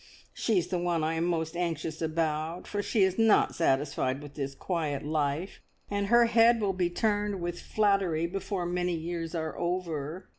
She's 0.33 0.69
the 0.69 0.79
one 0.79 1.03
I 1.03 1.13
am 1.13 1.25
most 1.25 1.55
anxious 1.55 2.01
about, 2.01 2.65
for 2.65 2.81
she 2.81 3.03
is 3.03 3.19
not 3.19 3.53
satisfied 3.53 4.19
with 4.23 4.33
this 4.33 4.55
quiet 4.55 5.05
life, 5.05 5.61
and 5.91 6.07
her 6.07 6.25
head 6.25 6.59
will 6.59 6.73
be 6.73 6.89
turned 6.89 7.39
with 7.39 7.61
flattery 7.61 8.25
before 8.25 8.65
many 8.65 8.95
years 8.95 9.35
are 9.35 9.55
over. 9.59 10.27